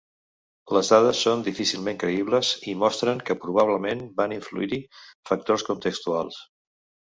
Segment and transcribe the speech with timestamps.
[0.77, 4.83] Les dades són difícilment creïbles i mostren que probablement van influir-hi
[5.33, 6.45] factors contextuals.